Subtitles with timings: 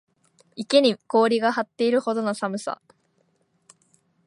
[0.55, 2.81] 池に氷が張っているほどの寒さ